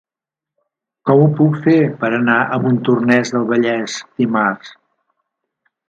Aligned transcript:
Com 1.09 1.21
ho 1.25 1.27
puc 1.41 1.59
fer 1.67 1.75
per 2.01 2.11
anar 2.21 2.39
a 2.43 2.59
Montornès 2.65 3.35
del 3.37 3.47
Vallès 3.53 4.03
dimarts? 4.23 4.77